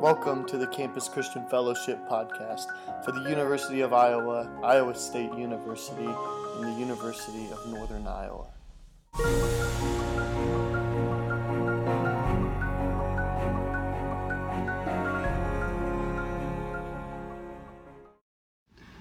[0.00, 2.66] Welcome to the Campus Christian Fellowship podcast
[3.04, 8.46] for the University of Iowa, Iowa State University, and the University of Northern Iowa.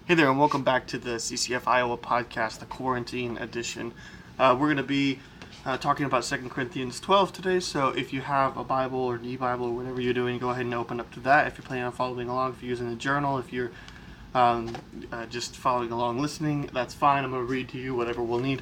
[0.06, 3.94] Hey there, and welcome back to the CCF Iowa podcast, the quarantine edition.
[4.38, 5.20] Uh, we're going to be
[5.66, 9.38] uh, talking about 2 Corinthians 12 today, so if you have a Bible or e
[9.38, 11.48] Bible or whatever you're doing, go ahead and open up to that.
[11.48, 13.72] If you're planning on following along, if you're using a journal, if you're
[14.36, 14.76] um,
[15.12, 17.24] uh, just following along listening, that's fine.
[17.24, 18.62] I'm going to read to you whatever we'll need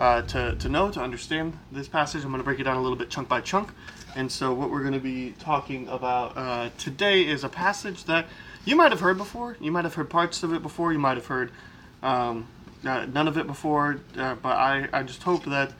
[0.00, 2.24] uh, to, to know, to understand this passage.
[2.24, 3.70] I'm going to break it down a little bit chunk by chunk.
[4.16, 8.26] And so, what we're going to be talking about uh, today is a passage that
[8.64, 9.56] you might have heard before.
[9.60, 10.92] You might have heard parts of it before.
[10.92, 11.52] You might have heard
[12.02, 12.48] um,
[12.84, 14.00] uh, none of it before.
[14.16, 15.72] Uh, but I, I just hope that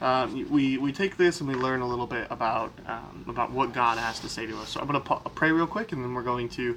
[0.00, 3.72] um, we, we take this and we learn a little bit about um, about what
[3.72, 4.70] God has to say to us.
[4.70, 6.76] So I'm going to pray real quick, and then we're going to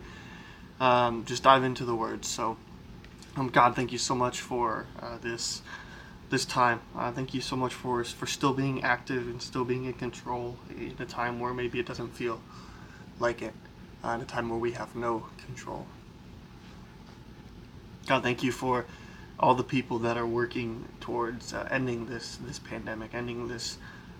[0.80, 2.28] um, just dive into the words.
[2.28, 2.58] So,
[3.36, 5.61] um, God, thank you so much for uh, this
[6.30, 6.81] this time.
[6.95, 10.58] Uh, thank you so much for for still being active and still being in control
[10.69, 12.39] in a time where maybe it doesn't feel
[13.19, 13.53] like it
[14.03, 15.88] uh, in a time where we have no control.
[18.08, 18.86] God, thank you for
[19.39, 23.77] all the people that are working towards uh, ending this this pandemic, ending this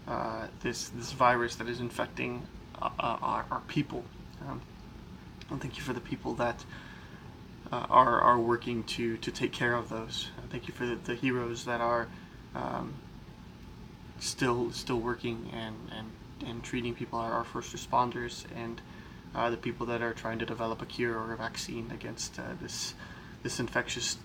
[0.08, 2.46] uh, this this virus that is infecting
[2.82, 4.04] uh, uh our, our, people.
[4.48, 4.62] Um,
[5.50, 6.64] and thank you for the people that
[7.72, 10.30] uh, are are working to to take care of those.
[10.50, 12.08] thank you for the, the heroes that are
[12.56, 12.94] um,
[14.20, 16.12] still still working and and
[16.46, 18.82] and treating people, our, our first responders and
[19.36, 22.44] uh, the people that are trying to develop a cure or a vaccine against uh,
[22.62, 22.94] this
[23.44, 24.18] this infectious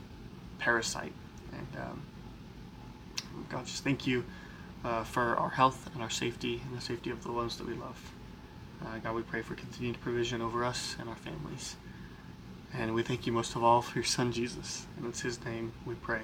[0.63, 1.13] parasite.
[1.53, 2.03] And um,
[3.49, 4.25] God, just thank you
[4.85, 7.75] uh, for our health and our safety and the safety of the ones that we
[7.75, 8.13] love.
[8.81, 11.75] Uh, God, we pray for continued provision over us and our families.
[12.75, 14.87] And we thank you most of all for your Son Jesus.
[14.97, 16.23] And it's his name we pray.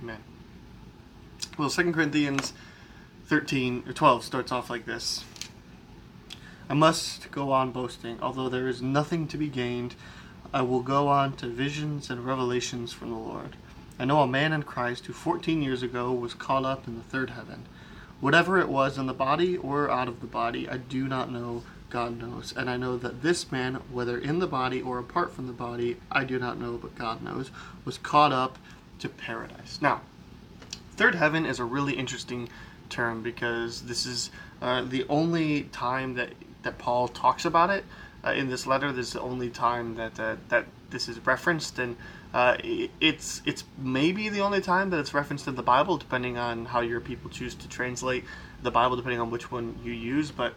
[0.00, 0.22] Amen.
[1.58, 2.52] Well, 2 Corinthians
[3.26, 5.24] 13 or 12 starts off like this.
[6.70, 9.96] I must go on boasting, although there is nothing to be gained.
[10.52, 13.56] I will go on to visions and revelations from the Lord.
[13.98, 17.04] I know a man in Christ who 14 years ago was caught up in the
[17.04, 17.66] third heaven.
[18.20, 21.64] Whatever it was in the body or out of the body, I do not know.
[21.90, 22.52] God knows.
[22.56, 25.96] And I know that this man, whether in the body or apart from the body,
[26.10, 27.50] I do not know, but God knows,
[27.84, 28.58] was caught up
[28.98, 29.78] to paradise.
[29.80, 30.02] Now,
[30.96, 32.48] third heaven is a really interesting
[32.90, 36.32] term because this is uh, the only time that
[36.62, 37.84] that Paul talks about it
[38.24, 38.92] uh, in this letter.
[38.92, 41.96] This is the only time that uh, that this is referenced, and
[42.34, 42.56] uh,
[43.00, 46.80] it's it's maybe the only time that it's referenced in the Bible, depending on how
[46.80, 48.24] your people choose to translate
[48.62, 50.30] the Bible, depending on which one you use.
[50.30, 50.54] But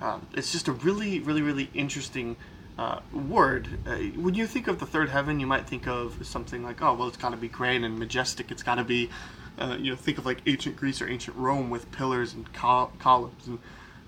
[0.00, 2.36] um, it's just a really, really, really interesting.
[2.78, 3.68] Uh, word.
[3.86, 6.94] Uh, when you think of the third heaven, you might think of something like, oh,
[6.94, 8.50] well, it's got to be grand and majestic.
[8.50, 9.10] It's got to be,
[9.58, 12.90] uh, you know, think of like ancient Greece or ancient Rome with pillars and col-
[12.98, 13.58] columns and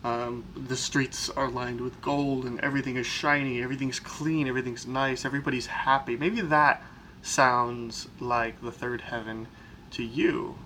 [0.05, 5.25] um, the streets are lined with gold and everything is shiny, everything's clean, everything's nice,
[5.25, 6.15] everybody's happy.
[6.15, 6.83] Maybe that
[7.23, 9.49] sounds like the third heaven
[9.93, 10.57] to you.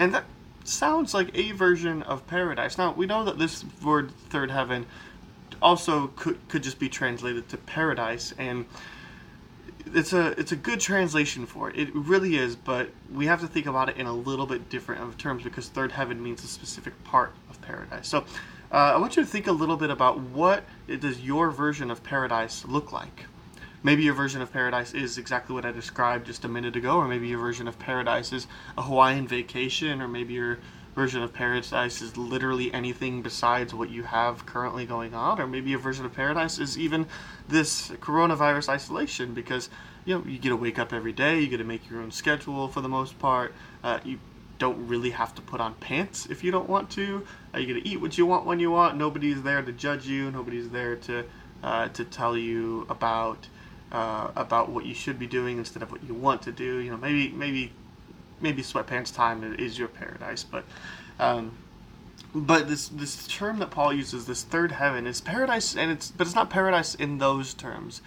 [0.00, 0.24] And that
[0.64, 2.76] sounds like a version of paradise.
[2.76, 4.86] Now, we know that this word third heaven
[5.62, 8.66] also could, could just be translated to paradise and
[9.94, 11.78] it's a it's a good translation for it.
[11.78, 15.00] It really is, but we have to think about it in a little bit different
[15.00, 18.08] of terms because third heaven means a specific part of paradise.
[18.08, 18.24] So
[18.76, 20.62] uh, I want you to think a little bit about what
[21.00, 23.24] does your version of paradise look like.
[23.82, 27.08] Maybe your version of paradise is exactly what I described just a minute ago, or
[27.08, 30.58] maybe your version of paradise is a Hawaiian vacation, or maybe your
[30.94, 35.70] version of paradise is literally anything besides what you have currently going on, or maybe
[35.70, 37.06] your version of paradise is even
[37.48, 39.70] this coronavirus isolation because
[40.04, 42.10] you know you get to wake up every day, you get to make your own
[42.10, 43.54] schedule for the most part.
[43.82, 44.18] Uh, you
[44.58, 47.26] don't really have to put on pants if you don't want to.
[47.54, 48.96] Uh, you get to eat what you want when you want.
[48.96, 50.30] Nobody's there to judge you.
[50.30, 51.24] Nobody's there to
[51.62, 53.48] uh, to tell you about
[53.92, 56.78] uh, about what you should be doing instead of what you want to do.
[56.78, 57.72] You know, maybe maybe
[58.40, 60.64] maybe sweatpants time is your paradise, but
[61.18, 61.56] um,
[62.34, 66.26] but this this term that Paul uses, this third heaven, is paradise, and it's but
[66.26, 68.02] it's not paradise in those terms.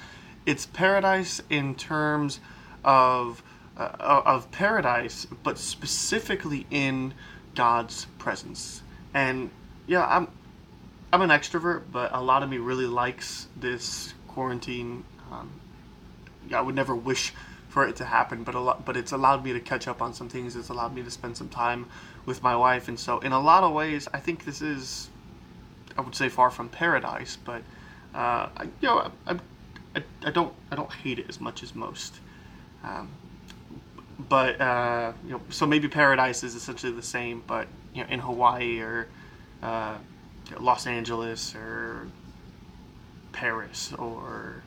[0.45, 2.39] It's paradise in terms
[2.83, 3.43] of
[3.79, 7.13] uh, of paradise, but specifically in
[7.55, 8.81] God's presence.
[9.13, 9.49] And
[9.87, 10.27] yeah, I'm
[11.11, 15.05] I'm an extrovert, but a lot of me really likes this quarantine.
[15.31, 15.49] Um,
[16.47, 17.33] yeah, I would never wish
[17.69, 20.13] for it to happen, but a lot, but it's allowed me to catch up on
[20.13, 20.55] some things.
[20.55, 21.87] It's allowed me to spend some time
[22.25, 25.09] with my wife, and so in a lot of ways, I think this is,
[25.97, 27.61] I would say, far from paradise, but
[28.13, 29.39] uh, I, you know, I,
[29.95, 32.19] I, I, don't I don't hate it as much as most.
[32.83, 33.09] Um,
[34.27, 38.19] but uh, you know, so maybe paradise is essentially the same, but you know, in
[38.19, 39.07] Hawaii or
[39.63, 39.97] uh,
[40.59, 42.07] Los Angeles or
[43.31, 44.63] Paris or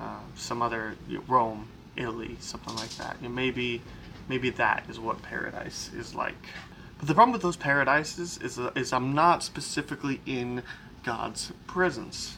[0.00, 3.16] uh, some other you know, Rome, Italy, something like that.
[3.20, 3.82] You know, maybe
[4.28, 6.34] maybe that is what paradise is like.
[6.98, 10.64] But the problem with those paradises is, uh, is I'm not specifically in
[11.04, 12.36] God's presence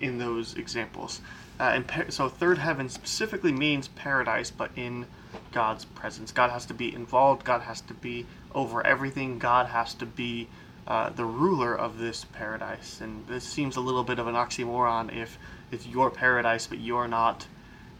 [0.00, 1.20] in those examples.
[1.60, 5.06] Uh, and par- so third heaven specifically means paradise, but in
[5.52, 6.32] God's presence.
[6.32, 7.44] God has to be involved.
[7.44, 9.38] God has to be over everything.
[9.38, 10.48] God has to be
[10.86, 13.00] uh, the ruler of this paradise.
[13.00, 15.38] And this seems a little bit of an oxymoron if
[15.70, 17.46] it's your paradise, but you're not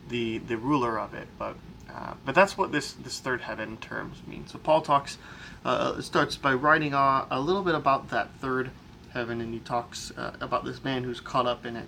[0.08, 1.28] the the ruler of it.
[1.38, 1.56] But
[1.92, 4.46] uh, but that's what this this third heaven terms mean.
[4.46, 5.18] So Paul talks
[5.64, 8.70] uh, starts by writing a, a little bit about that third
[9.12, 11.86] heaven, and he talks uh, about this man who's caught up in it.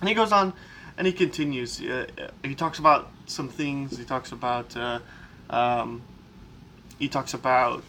[0.00, 0.52] And he goes on,
[0.96, 1.80] and he continues.
[1.80, 2.06] Uh,
[2.42, 3.96] he talks about some things.
[3.96, 5.00] He talks about uh,
[5.50, 6.02] um,
[6.98, 7.84] he talks about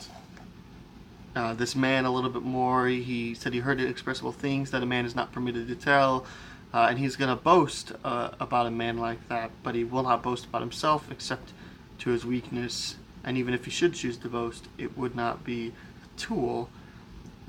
[1.36, 2.88] uh, this man a little bit more.
[2.88, 6.26] He said he heard inexpressible things that a man is not permitted to tell.
[6.72, 10.04] Uh, and he's going to boast uh, about a man like that, but he will
[10.04, 11.52] not boast about himself except
[11.98, 12.96] to his weakness.
[13.24, 15.74] And even if he should choose to boast, it would not be
[16.04, 16.70] a tool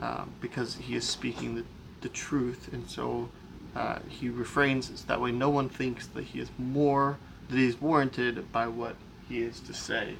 [0.00, 1.64] uh, because he is speaking the,
[2.00, 2.70] the truth.
[2.72, 3.28] And so
[3.76, 7.18] uh, he refrains so that way no one thinks that he is more,
[7.48, 8.96] that he is warranted by what
[9.28, 10.14] he is to say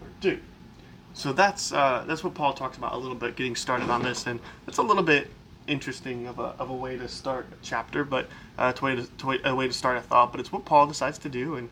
[0.00, 0.38] or do.
[1.14, 4.26] So that's uh, that's what Paul talks about a little bit, getting started on this,
[4.26, 5.28] and that's a little bit
[5.66, 8.28] interesting of a, of a way to start a chapter, but
[8.58, 10.32] uh, to way to, to way, a way to start a thought.
[10.32, 11.68] But it's what Paul decides to do, and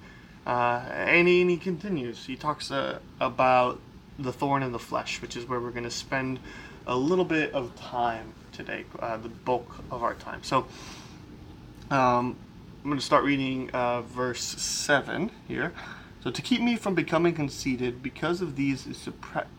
[0.46, 2.26] uh, and, he, and he continues.
[2.26, 3.80] He talks uh, about
[4.18, 6.38] the thorn in the flesh, which is where we're going to spend
[6.90, 10.42] a little bit of time today, uh, the bulk of our time.
[10.42, 10.66] So
[11.90, 12.36] um,
[12.82, 15.72] I'm going to start reading uh, verse seven here.
[16.22, 18.86] So to keep me from becoming conceited because of these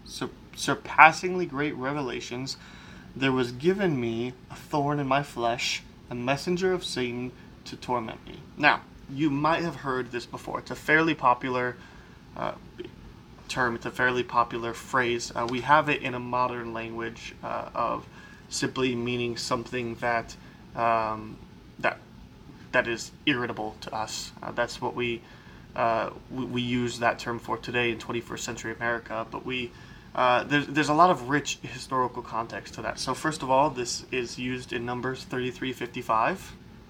[0.05, 2.57] sur- surpassingly great revelations
[3.15, 7.31] there was given me a thorn in my flesh, a messenger of Satan
[7.65, 8.39] to torment me.
[8.57, 10.59] Now, you might have heard this before.
[10.59, 11.75] It's a fairly popular
[12.37, 12.53] uh,
[13.51, 15.31] term, it's a fairly popular phrase.
[15.35, 18.07] Uh, we have it in a modern language uh, of
[18.49, 20.35] simply meaning something that
[20.75, 21.37] um,
[21.79, 21.97] that
[22.71, 24.31] that is irritable to us.
[24.41, 25.21] Uh, that's what we,
[25.75, 29.27] uh, we, we use that term for today in 21st century America.
[29.29, 29.71] But we
[30.13, 32.99] uh, there's, there's a lot of rich historical context to that.
[32.99, 36.37] So, first of all, this is used in Numbers 33:55.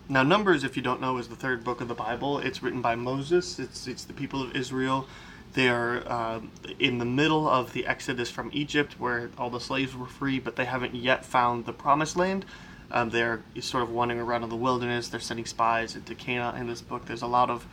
[0.09, 2.39] Now, Numbers, if you don't know, is the third book of the Bible.
[2.39, 3.59] It's written by Moses.
[3.59, 5.07] It's it's the people of Israel.
[5.53, 6.39] They are uh,
[6.79, 10.55] in the middle of the exodus from Egypt, where all the slaves were free, but
[10.55, 12.45] they haven't yet found the Promised Land.
[12.89, 15.09] Um, they're sort of wandering around in the wilderness.
[15.09, 16.55] They're sending spies into Canaan.
[16.59, 17.65] In this book, there's a lot of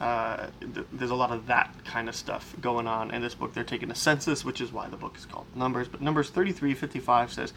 [0.00, 3.54] uh, th- there's a lot of that kind of stuff going on in this book.
[3.54, 5.88] They're taking a census, which is why the book is called Numbers.
[5.88, 7.52] But Numbers 33:55 says,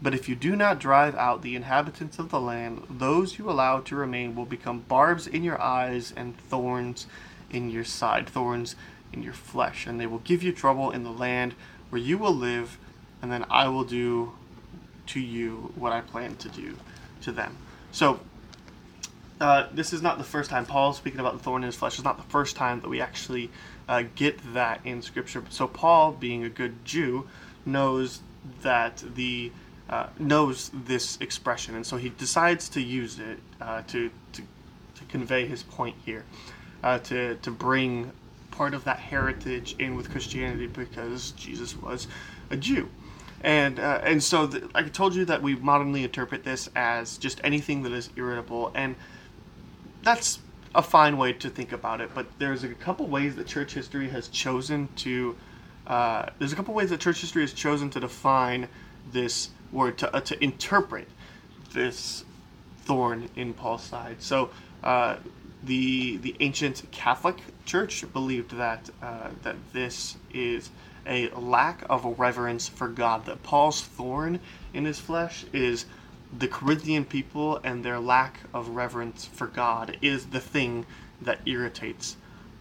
[0.00, 3.80] "But if you do not drive out the inhabitants of the land, those you allow
[3.80, 7.06] to remain will become barbs in your eyes and thorns
[7.50, 8.76] in your side, thorns
[9.14, 11.54] in your flesh, and they will give you trouble in the land
[11.90, 12.78] where you will live,
[13.22, 14.32] and then I will do
[15.06, 16.76] to you what I plan to do
[17.22, 17.56] to them."
[17.92, 18.20] So
[19.40, 21.76] uh, this is not the first time Paul is speaking about the thorn in his
[21.76, 23.50] flesh It's not the first time that we actually
[23.88, 25.42] uh, get that in Scripture.
[25.50, 27.26] So Paul, being a good Jew,
[27.66, 28.20] knows
[28.62, 29.52] that the
[29.88, 34.42] uh, knows this expression, and so he decides to use it uh, to, to
[34.94, 36.24] to convey his point here,
[36.82, 38.12] uh, to to bring
[38.56, 42.06] part of that heritage in with Christianity because Jesus was
[42.50, 42.88] a Jew.
[43.42, 47.40] And, uh, and so the, I told you that we modernly interpret this as just
[47.44, 48.72] anything that is irritable.
[48.74, 48.96] And
[50.02, 50.38] that's
[50.74, 52.10] a fine way to think about it.
[52.14, 55.36] But there's a couple ways that church history has chosen to.
[55.86, 58.68] Uh, there's a couple ways that church history has chosen to define
[59.12, 61.06] this word to uh, to interpret
[61.72, 62.24] this
[62.84, 64.22] thorn in Paul's side.
[64.22, 64.50] So
[64.82, 65.16] uh,
[65.64, 70.70] the the ancient Catholic Church believed that uh, that this is
[71.06, 73.26] a lack of reverence for God.
[73.26, 74.40] That Paul's thorn
[74.72, 75.86] in his flesh is
[76.36, 80.86] the Corinthian people and their lack of reverence for God is the thing
[81.20, 82.16] that irritates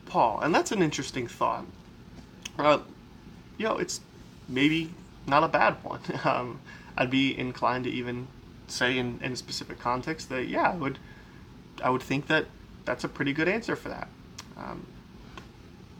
[0.05, 0.39] Paul.
[0.41, 1.65] And that's an interesting thought.
[2.57, 2.79] Uh,
[3.57, 4.01] you know, it's
[4.47, 4.91] maybe
[5.25, 6.01] not a bad one.
[6.23, 6.59] Um,
[6.95, 8.27] I'd be inclined to even
[8.67, 10.99] say in, in a specific context that, yeah, I would,
[11.83, 12.45] I would think that
[12.85, 14.07] that's a pretty good answer for that.
[14.57, 14.85] Um,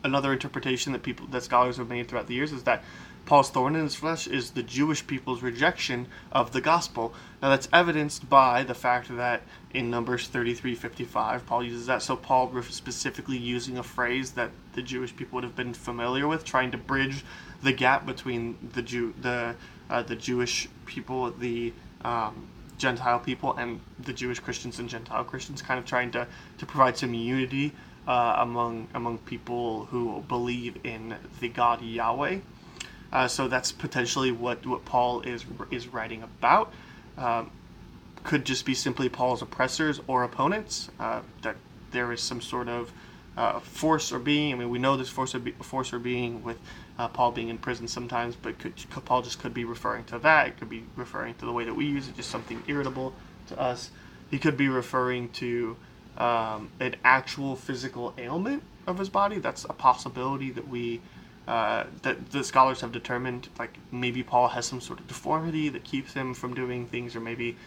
[0.03, 2.83] another interpretation that people that scholars have made throughout the years is that
[3.25, 7.13] Paul's thorn in his flesh is the Jewish people's rejection of the gospel.
[7.41, 12.01] Now that's evidenced by the fact that in Numbers 33:55, Paul uses that.
[12.01, 16.43] So Paul specifically using a phrase that the Jewish people would have been familiar with,
[16.43, 17.23] trying to bridge
[17.61, 19.55] the gap between the Jew, the
[19.89, 21.71] uh, the Jewish people, the
[22.03, 26.27] um, Gentile people, and the Jewish Christians and Gentile Christians, kind of trying to
[26.57, 27.73] to provide some unity
[28.07, 32.39] uh, among among people who believe in the God Yahweh.
[33.11, 36.73] Uh, so that's potentially what, what Paul is is writing about.
[37.17, 37.51] Um,
[38.23, 40.89] could just be simply Paul's oppressors or opponents.
[40.99, 41.55] Uh, that
[41.91, 42.91] there is some sort of
[43.37, 44.53] uh, force or being.
[44.53, 46.57] I mean, we know this force or, be, force or being with
[46.97, 48.73] uh, Paul being in prison sometimes, but could,
[49.05, 50.47] Paul just could be referring to that.
[50.47, 53.13] It could be referring to the way that we use it, just something irritable
[53.47, 53.91] to us.
[54.29, 55.75] He could be referring to
[56.17, 59.39] um, an actual physical ailment of his body.
[59.39, 61.01] That's a possibility that we
[61.47, 63.50] uh, that the scholars have determined.
[63.59, 67.19] Like maybe Paul has some sort of deformity that keeps him from doing things, or
[67.19, 67.57] maybe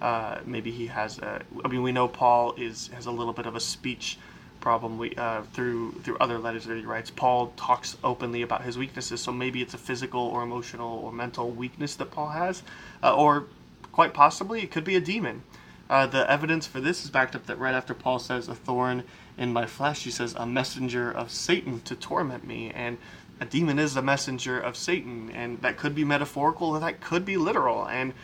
[0.00, 1.18] uh, maybe he has.
[1.18, 4.18] A, I mean, we know Paul is has a little bit of a speech
[4.64, 4.98] problem.
[4.98, 9.20] We uh, through through other letters that he writes, Paul talks openly about his weaknesses.
[9.20, 12.62] So maybe it's a physical or emotional or mental weakness that Paul has,
[13.02, 13.44] uh, or
[13.92, 15.42] quite possibly it could be a demon.
[15.88, 19.04] Uh, the evidence for this is backed up that right after Paul says, A thorn
[19.36, 22.72] in my flesh, he says, A messenger of Satan to torment me.
[22.74, 22.96] And
[23.40, 25.30] a demon is a messenger of Satan.
[25.34, 27.86] And that could be metaphorical, and that could be literal.
[27.86, 28.14] And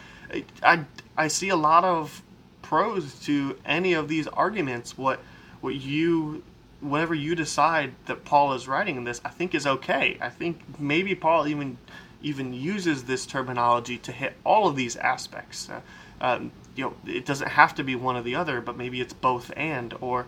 [0.62, 2.22] I, I see a lot of
[2.62, 4.96] pros to any of these arguments.
[4.96, 5.20] What,
[5.60, 6.42] what you
[6.80, 10.16] whatever you decide that Paul is writing in this, I think is okay.
[10.20, 11.76] I think maybe Paul even
[12.22, 15.68] even uses this terminology to hit all of these aspects.
[15.68, 15.80] Uh,
[16.20, 19.12] um, you know, it doesn't have to be one or the other, but maybe it's
[19.12, 20.26] both and, or,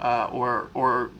[0.00, 1.10] uh, or, or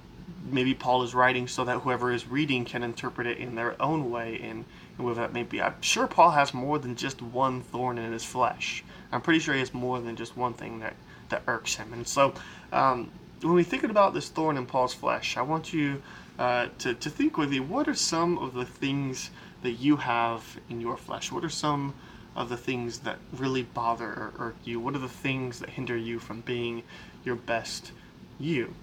[0.50, 4.10] maybe Paul is writing so that whoever is reading can interpret it in their own
[4.10, 4.64] way, and,
[4.96, 5.60] whatever that may be.
[5.60, 8.84] I'm sure Paul has more than just one thorn in his flesh.
[9.12, 10.94] I'm pretty sure he has more than just one thing that,
[11.30, 11.92] that irks him.
[11.92, 12.32] And so,
[12.72, 13.10] um,
[13.44, 16.02] when we think about this thorn in Paul's flesh, I want you
[16.38, 19.30] uh, to, to think with me what are some of the things
[19.62, 21.30] that you have in your flesh?
[21.30, 21.94] What are some
[22.34, 24.80] of the things that really bother or irk you?
[24.80, 26.84] What are the things that hinder you from being
[27.22, 27.92] your best
[28.38, 28.74] you?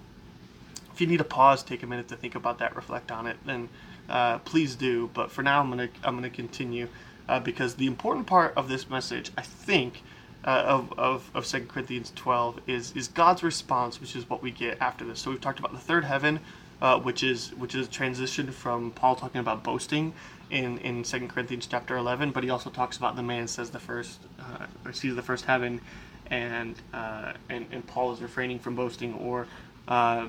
[0.92, 3.38] If you need a pause, take a minute to think about that, reflect on it,
[3.44, 3.68] then
[4.08, 5.10] uh, please do.
[5.12, 6.88] But for now, I'm gonna I'm gonna continue
[7.28, 10.02] uh, because the important part of this message, I think,
[10.44, 14.50] uh, of, of, of 2 Corinthians 12 is is God's response, which is what we
[14.50, 15.20] get after this.
[15.20, 16.40] So we've talked about the third heaven,
[16.80, 20.14] uh, which is which is a transition from Paul talking about boasting
[20.50, 23.78] in in Second Corinthians chapter 11, but he also talks about the man says the
[23.78, 25.80] first uh, or sees the first heaven,
[26.26, 29.46] and uh, and and Paul is refraining from boasting, or
[29.88, 30.28] uh,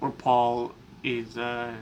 [0.00, 0.72] or Paul
[1.04, 1.36] is.
[1.36, 1.74] Uh,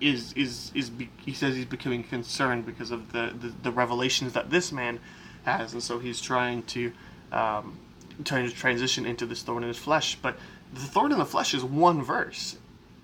[0.00, 0.92] is is is
[1.24, 5.00] he says he's becoming concerned because of the, the, the revelations that this man
[5.46, 6.92] and so he's trying to
[7.30, 7.78] um,
[8.24, 10.16] trying to transition into this thorn in his flesh.
[10.20, 10.38] But
[10.72, 12.56] the thorn in the flesh is one verse,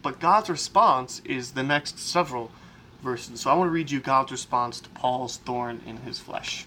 [0.02, 2.50] but God's response is the next several
[3.02, 3.40] verses.
[3.40, 6.66] So I want to read you God's response to Paul's thorn in his flesh.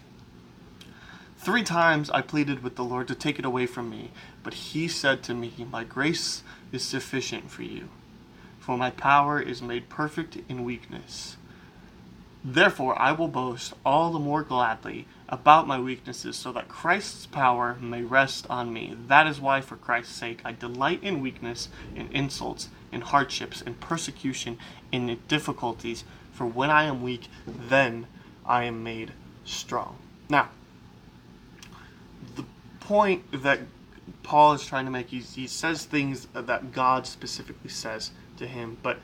[1.38, 4.12] Three times I pleaded with the Lord to take it away from me,
[4.44, 7.90] but he said to me, My grace is sufficient for you,
[8.60, 11.38] for my power is made perfect in weakness.
[12.44, 17.78] Therefore, I will boast all the more gladly about my weaknesses, so that Christ's power
[17.80, 18.96] may rest on me.
[19.08, 23.76] That is why, for Christ's sake, I delight in weakness, in insults, in hardships, in
[23.76, 24.58] persecution,
[24.92, 26.04] in difficulties.
[26.34, 28.08] For when I am weak, then
[28.46, 29.14] I am made
[29.46, 29.98] strong.
[30.30, 30.50] Now,
[32.36, 32.44] the
[32.82, 33.60] point that
[34.24, 38.78] Paul is trying to make, he, he says things that God specifically says to him,
[38.84, 39.00] but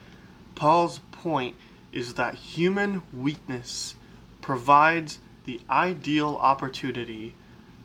[0.55, 1.55] Paul's point
[1.93, 3.95] is that human weakness
[4.41, 7.33] provides the ideal opportunity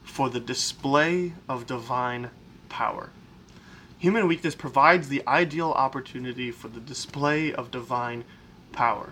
[0.03, 2.29] for the display of divine
[2.69, 3.11] power.
[3.99, 8.25] Human weakness provides the ideal opportunity for the display of divine
[8.73, 9.11] power.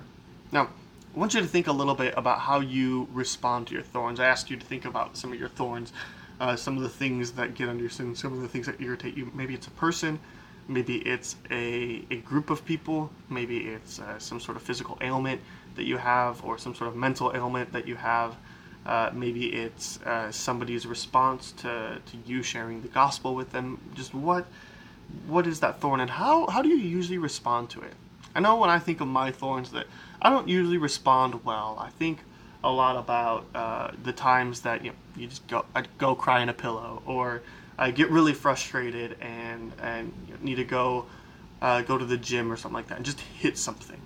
[0.50, 0.69] Now,
[1.14, 4.19] I want you to think a little bit about how you respond to your thorns.
[4.19, 5.92] I asked you to think about some of your thorns,
[6.40, 8.80] uh, some of the things that get under your skin, some of the things that
[8.80, 9.30] irritate you.
[9.33, 10.19] Maybe it's a person,
[10.70, 13.10] Maybe it's a, a group of people.
[13.28, 15.40] Maybe it's uh, some sort of physical ailment
[15.74, 18.36] that you have, or some sort of mental ailment that you have.
[18.86, 23.80] Uh, maybe it's uh, somebody's response to, to you sharing the gospel with them.
[23.94, 24.46] Just what
[25.26, 27.94] what is that thorn, and how how do you usually respond to it?
[28.36, 29.86] I know when I think of my thorns that
[30.22, 31.76] I don't usually respond well.
[31.80, 32.20] I think
[32.62, 36.42] a lot about uh, the times that you know, you just go I go cry
[36.42, 37.42] in a pillow, or
[37.80, 41.06] I get really frustrated and and need to go
[41.62, 44.00] uh, go to the gym or something like that and just hit something.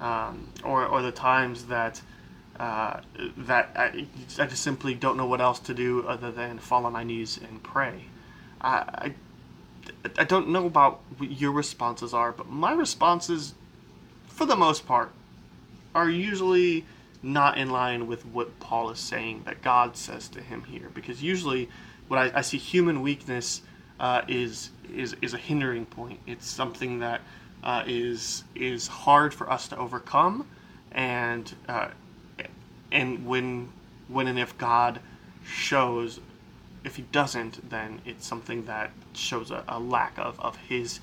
[0.00, 2.00] um, or or the times that
[2.58, 3.00] uh,
[3.36, 4.06] that I,
[4.38, 7.38] I, just simply don't know what else to do other than fall on my knees
[7.38, 8.04] and pray.
[8.60, 9.14] I,
[10.04, 13.54] I, I don't know about what your responses are, but my responses,
[14.26, 15.12] for the most part,
[15.94, 16.84] are usually
[17.22, 20.90] not in line with what Paul is saying that God says to him here.
[20.92, 21.68] Because usually,
[22.08, 23.62] what I, I see human weakness
[24.00, 26.20] uh, is is is a hindering point.
[26.26, 27.20] It's something that
[27.62, 30.46] uh, is is hard for us to overcome,
[30.92, 31.88] and uh,
[32.90, 33.68] and when
[34.08, 35.00] when and if God
[35.46, 36.20] shows,
[36.84, 41.00] if He doesn't, then it's something that shows a, a lack of of His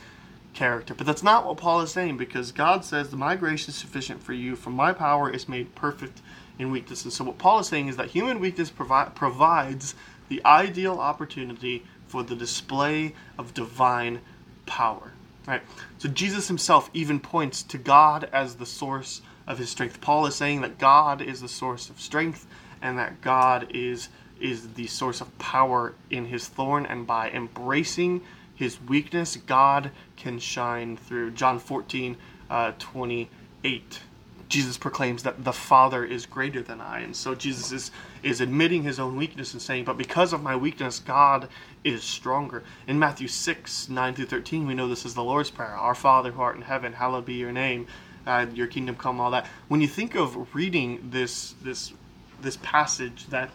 [0.55, 0.95] character.
[0.95, 4.33] But that's not what Paul is saying because God says, My grace is sufficient for
[4.33, 6.21] you, for my power is made perfect
[6.57, 9.95] And so, what Paul is saying is that human weakness provi- provides
[10.29, 14.21] the ideal opportunity for the display of divine
[14.65, 15.11] power.
[15.47, 15.61] Right?
[15.99, 20.01] So Jesus himself even points to God as the source of his strength.
[20.01, 22.47] Paul is saying that God is the source of strength
[22.81, 24.09] and that God is
[24.39, 28.21] is the source of power in his thorn and by embracing
[28.53, 31.31] his weakness God can shine through.
[31.31, 32.17] John 14
[32.49, 33.99] uh, 28
[34.47, 36.99] Jesus proclaims that the Father is greater than I.
[36.99, 40.55] And so Jesus is, is admitting his own weakness and saying, But because of my
[40.55, 41.49] weakness, God
[41.83, 42.63] is stronger.
[42.87, 46.31] In Matthew 6, 9 through 13, we know this is the Lord's Prayer Our Father
[46.31, 47.87] who art in heaven, hallowed be your name,
[48.27, 49.47] uh, your kingdom come, all that.
[49.67, 51.93] When you think of reading this, this,
[52.41, 53.49] this passage, that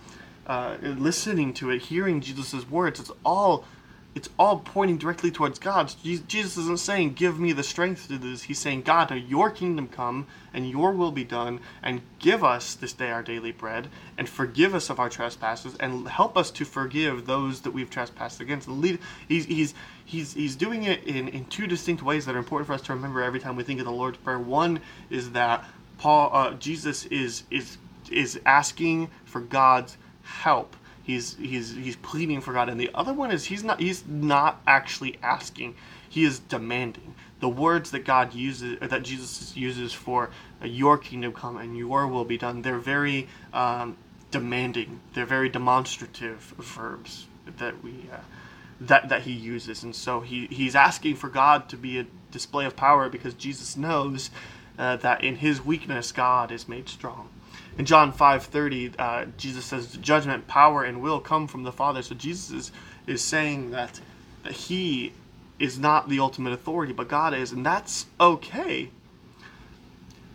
[0.47, 3.65] uh, listening to it, hearing Jesus' words, it's all
[4.15, 5.95] it's all pointing directly towards God.
[6.03, 8.43] Jesus isn't saying, Give me the strength to do this.
[8.43, 12.93] He's saying, God, your kingdom come and your will be done, and give us this
[12.93, 13.87] day our daily bread,
[14.19, 18.41] and forgive us of our trespasses, and help us to forgive those that we've trespassed
[18.41, 18.69] against.
[19.29, 19.75] He's, he's,
[20.05, 22.95] he's, he's doing it in, in two distinct ways that are important for us to
[22.95, 24.41] remember every time we think of the Lord's Prayer.
[24.41, 25.65] One is that
[25.99, 27.79] Paul, uh, Jesus is, is,
[28.11, 30.75] is asking for God's help
[31.11, 34.63] He's he's he's pleading for God, and the other one is he's not he's not
[34.65, 35.75] actually asking.
[36.09, 37.17] He is demanding.
[37.41, 40.31] The words that God uses, that Jesus uses for
[40.63, 43.97] uh, "Your kingdom come and Your will be done," they're very um,
[44.31, 45.01] demanding.
[45.15, 47.27] They're very demonstrative verbs
[47.59, 48.21] that we uh,
[48.81, 52.67] that that he uses, and so he he's asking for God to be a display
[52.67, 54.31] of power because Jesus knows
[54.79, 57.31] uh, that in His weakness God is made strong
[57.79, 62.15] in John 5:30, uh, Jesus says, "Judgment, power, and will come from the Father." So
[62.15, 62.73] Jesus is,
[63.07, 64.01] is saying that,
[64.43, 65.13] that He
[65.59, 68.91] is not the ultimate authority, but God is, and that's okay.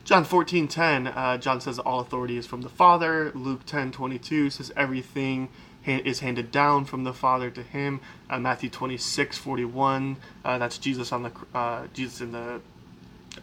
[0.04, 5.50] John 14:10, uh, John says, "All authority is from the Father." Luke 10:22 says, "Everything."
[5.88, 8.02] is handed down from the Father to him.
[8.30, 12.60] Uh, Matthew 26, 41, uh, that's Jesus on the uh, Jesus in the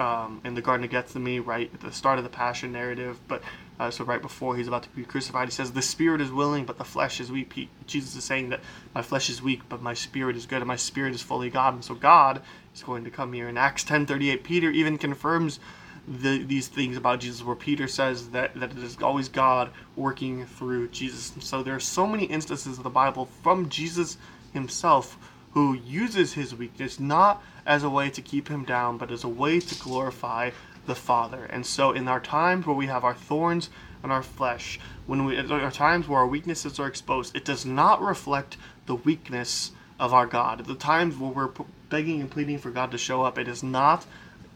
[0.00, 3.18] um, in the Garden of Gethsemane, right at the start of the Passion narrative.
[3.28, 3.42] But
[3.78, 6.64] uh, so right before he's about to be crucified, he says, "The spirit is willing,
[6.64, 8.60] but the flesh is weak." He, Jesus is saying that
[8.94, 11.74] my flesh is weak, but my spirit is good, and my spirit is fully God.
[11.74, 12.42] And so God
[12.74, 13.48] is going to come here.
[13.48, 15.60] In Acts 10:38, Peter even confirms
[16.06, 20.46] the, these things about Jesus, where Peter says that, that it is always God working
[20.46, 21.32] through Jesus.
[21.34, 24.18] And so there are so many instances of the Bible from Jesus
[24.52, 25.16] himself
[25.52, 29.28] who uses his weakness not as a way to keep him down, but as a
[29.28, 30.50] way to glorify
[30.86, 31.44] the Father.
[31.44, 33.70] And so, in our times where we have our thorns
[34.02, 38.02] and our flesh, when we are times where our weaknesses are exposed, it does not
[38.02, 40.60] reflect the weakness of our God.
[40.60, 43.62] At the times where we're begging and pleading for God to show up, it is
[43.62, 44.06] not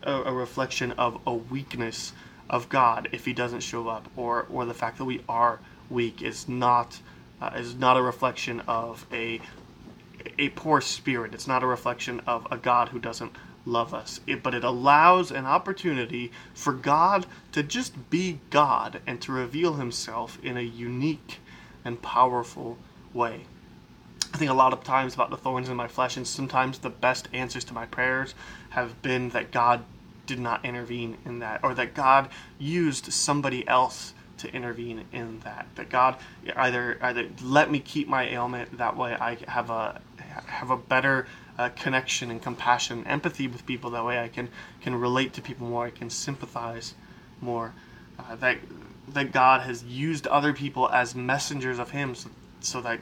[0.02, 2.12] a, a reflection of a weakness
[2.50, 6.22] of God if He doesn't show up, or or the fact that we are weak
[6.22, 7.00] is not
[7.40, 9.40] uh, is not a reflection of a
[10.38, 11.34] a poor spirit.
[11.34, 13.32] It's not a reflection of a God who doesn't
[13.64, 14.20] love us.
[14.26, 19.74] It, but it allows an opportunity for God to just be God and to reveal
[19.74, 21.40] himself in a unique
[21.84, 22.78] and powerful
[23.12, 23.46] way.
[24.32, 26.90] I think a lot of times about the thorns in my flesh, and sometimes the
[26.90, 28.34] best answers to my prayers
[28.70, 29.84] have been that God
[30.26, 35.66] did not intervene in that, or that God used somebody else to intervene in that.
[35.76, 36.16] That God
[36.54, 40.00] either either let me keep my ailment that way I have a
[40.46, 41.26] have a better
[41.58, 43.90] uh, connection and compassion, and empathy with people.
[43.90, 44.48] That way, I can
[44.80, 45.86] can relate to people more.
[45.86, 46.94] I can sympathize
[47.40, 47.72] more.
[48.18, 48.58] Uh, that
[49.08, 53.00] that God has used other people as messengers of Him, so, so that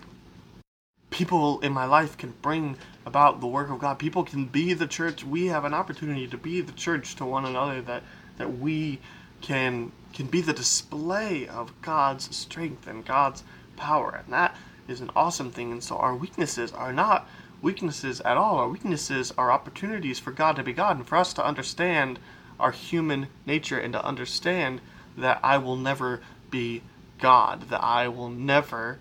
[1.10, 3.98] people in my life can bring about the work of God.
[3.98, 5.24] People can be the church.
[5.24, 7.80] We have an opportunity to be the church to one another.
[7.80, 8.02] That
[8.38, 9.00] that we
[9.40, 13.42] can can be the display of God's strength and God's
[13.76, 14.56] power, and that
[14.88, 15.72] is an awesome thing.
[15.72, 17.28] And so our weaknesses are not
[17.62, 18.58] weaknesses at all.
[18.58, 22.18] Our weaknesses are opportunities for God to be God and for us to understand
[22.60, 24.80] our human nature and to understand
[25.16, 26.20] that I will never
[26.50, 26.82] be
[27.18, 28.98] God, that I will never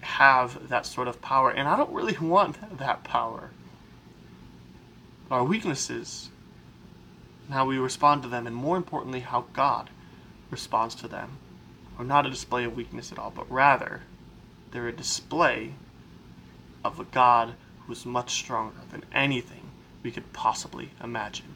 [0.00, 1.50] have that sort of power.
[1.50, 3.50] And I don't really want that power.
[5.30, 6.30] Our weaknesses,
[7.50, 9.90] how we respond to them, and more importantly, how God
[10.50, 11.38] responds to them,
[11.98, 14.02] are not a display of weakness at all, but rather
[14.76, 15.72] they're a display
[16.84, 19.70] of a God who is much stronger than anything
[20.02, 21.55] we could possibly imagine.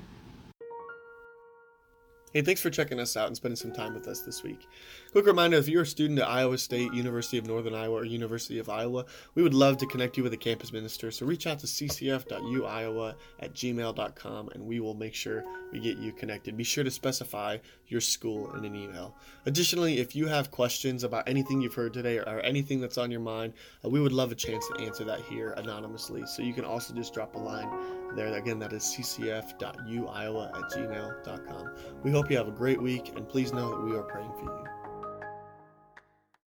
[2.33, 4.69] Hey, thanks for checking us out and spending some time with us this week.
[5.11, 8.61] Quick reminder if you're a student at Iowa State, University of Northern Iowa, or University
[8.61, 11.11] of Iowa, we would love to connect you with a campus minister.
[11.11, 16.12] So reach out to ccf.uiowa at gmail.com and we will make sure we get you
[16.12, 16.57] connected.
[16.57, 19.16] Be sure to specify your school in an email.
[19.47, 23.21] Additionally, if you have questions about anything you've heard today or, anything that's on your
[23.21, 26.25] mind, uh, we would love a chance to answer that here anonymously.
[26.27, 27.69] So you can also just drop a line
[28.16, 28.35] there.
[28.35, 31.70] Again, that is ccf.uiowa at gmail.com.
[32.03, 34.44] We hope you have a great week, and please know that we are praying for
[34.44, 34.80] you.